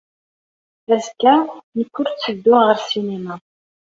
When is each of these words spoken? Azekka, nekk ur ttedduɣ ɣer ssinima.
Azekka, 0.93 1.35
nekk 1.77 1.93
ur 2.01 2.07
ttedduɣ 2.09 2.59
ɣer 2.67 2.77
ssinima. 2.79 3.35